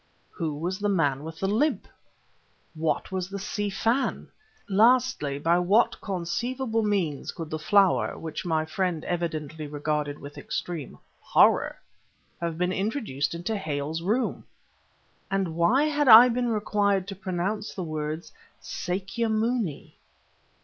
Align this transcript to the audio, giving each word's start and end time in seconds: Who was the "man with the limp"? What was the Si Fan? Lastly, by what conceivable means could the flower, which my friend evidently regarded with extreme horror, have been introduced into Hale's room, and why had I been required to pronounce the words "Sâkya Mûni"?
Who 0.31 0.55
was 0.55 0.79
the 0.79 0.89
"man 0.89 1.23
with 1.23 1.39
the 1.39 1.47
limp"? 1.47 1.87
What 2.73 3.11
was 3.11 3.29
the 3.29 3.37
Si 3.37 3.69
Fan? 3.69 4.29
Lastly, 4.67 5.37
by 5.37 5.59
what 5.59 6.01
conceivable 6.01 6.81
means 6.81 7.31
could 7.31 7.51
the 7.51 7.59
flower, 7.59 8.17
which 8.17 8.43
my 8.43 8.65
friend 8.65 9.05
evidently 9.05 9.67
regarded 9.67 10.17
with 10.17 10.39
extreme 10.39 10.97
horror, 11.21 11.77
have 12.39 12.57
been 12.57 12.71
introduced 12.73 13.35
into 13.35 13.55
Hale's 13.55 14.01
room, 14.01 14.45
and 15.29 15.53
why 15.53 15.83
had 15.83 16.07
I 16.07 16.29
been 16.29 16.49
required 16.49 17.07
to 17.09 17.15
pronounce 17.15 17.75
the 17.75 17.83
words 17.83 18.31
"Sâkya 18.59 19.29
Mûni"? 19.31 19.93